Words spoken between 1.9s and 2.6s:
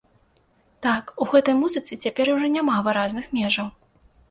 цяпер ужо